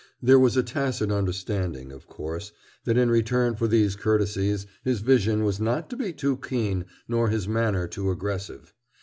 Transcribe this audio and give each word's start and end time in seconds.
There 0.19 0.39
was 0.39 0.57
a 0.57 0.63
tacit 0.63 1.11
understanding, 1.11 1.91
of 1.91 2.07
course, 2.07 2.51
that 2.85 2.97
in 2.97 3.11
return 3.11 3.55
for 3.55 3.67
these 3.67 3.95
courtesies 3.95 4.65
his 4.83 4.99
vision 5.01 5.43
was 5.43 5.59
not 5.59 5.91
to 5.91 5.95
be 5.95 6.11
too 6.11 6.37
keen 6.37 6.85
nor 7.07 7.29
his 7.29 7.47
manner 7.47 7.87
too 7.87 8.09
aggressive. 8.09 8.73